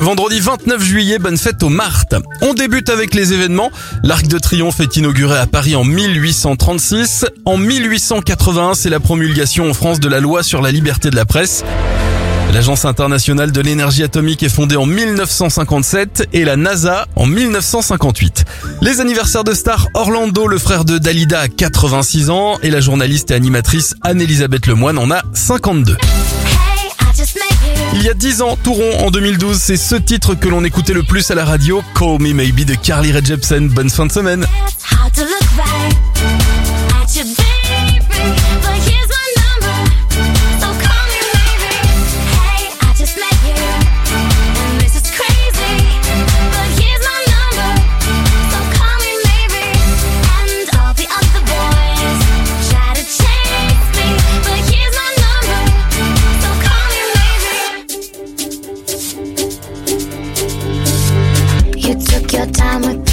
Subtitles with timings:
[0.00, 2.14] vendredi 29 juillet, bonne fête aux Martes.
[2.40, 3.70] On débute avec les événements.
[4.02, 7.26] L'Arc de Triomphe est inauguré à Paris en 1836.
[7.44, 11.24] En 1881, c'est la promulgation en France de la loi sur la liberté de la
[11.24, 11.64] presse.
[12.52, 18.44] L'Agence internationale de l'énergie atomique est fondée en 1957 et la NASA en 1958.
[18.80, 23.30] Les anniversaires de stars Orlando, le frère de Dalida, a 86 ans et la journaliste
[23.30, 25.96] et animatrice Anne-Elisabeth Lemoine en a 52.
[27.94, 30.92] Il y a 10 ans, tout rond, en 2012, c'est ce titre que l'on écoutait
[30.92, 33.68] le plus à la radio, Call Me Maybe de Carly Rae Jepsen.
[33.68, 34.46] Bonne fin de semaine.
[61.90, 63.09] You took your time with.